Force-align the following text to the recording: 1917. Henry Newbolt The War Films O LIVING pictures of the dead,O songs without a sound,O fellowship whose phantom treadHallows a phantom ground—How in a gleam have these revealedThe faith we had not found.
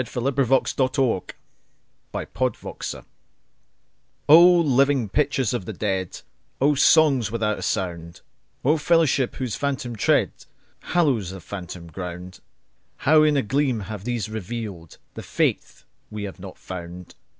1917. 0.01 1.05
Henry 1.05 1.11
Newbolt 1.11 1.33
The 2.11 2.39
War 2.39 2.51
Films 2.55 2.95
O 4.27 4.41
LIVING 4.59 5.09
pictures 5.09 5.53
of 5.53 5.65
the 5.65 5.73
dead,O 5.73 6.73
songs 6.73 7.29
without 7.31 7.59
a 7.59 7.61
sound,O 7.61 8.77
fellowship 8.77 9.35
whose 9.35 9.55
phantom 9.55 9.95
treadHallows 9.95 11.31
a 11.31 11.39
phantom 11.39 11.85
ground—How 11.85 13.21
in 13.21 13.37
a 13.37 13.43
gleam 13.43 13.81
have 13.81 14.03
these 14.03 14.27
revealedThe 14.27 15.23
faith 15.23 15.83
we 16.09 16.23
had 16.23 16.39
not 16.39 16.57
found. 16.57 17.13